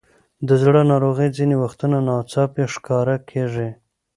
د 0.47 0.49
زړه 0.63 0.81
ناروغۍ 0.91 1.29
ځینې 1.37 1.55
وختونه 1.63 1.97
ناڅاپي 2.07 2.65
ښکاره 2.73 3.15
کېږي. 3.29 3.69